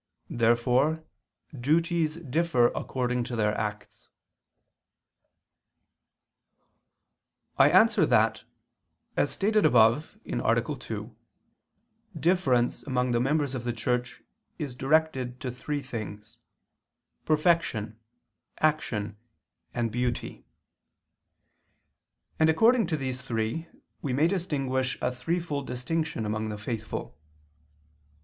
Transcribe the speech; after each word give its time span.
Therefore 0.31 1.03
duties 1.55 2.15
differ 2.15 2.69
according 2.73 3.23
to 3.25 3.35
their 3.35 3.55
acts. 3.55 4.09
I 7.59 7.69
answer 7.69 8.07
that, 8.07 8.43
As 9.15 9.29
stated 9.29 9.63
above 9.63 10.17
(A. 10.25 10.75
2), 10.75 11.15
difference 12.19 12.81
among 12.81 13.11
the 13.11 13.19
members 13.19 13.53
of 13.53 13.63
the 13.63 13.71
Church 13.73 14.23
is 14.57 14.73
directed 14.73 15.39
to 15.41 15.51
three 15.51 15.83
things: 15.83 16.39
perfection, 17.23 17.99
action, 18.57 19.17
and 19.71 19.91
beauty; 19.91 20.47
and 22.39 22.49
according 22.49 22.87
to 22.87 22.97
these 22.97 23.21
three 23.21 23.67
we 24.01 24.13
may 24.13 24.25
distinguish 24.27 24.97
a 24.99 25.11
threefold 25.11 25.67
distinction 25.67 26.25
among 26.25 26.49
the 26.49 26.57
faithful. 26.57 27.15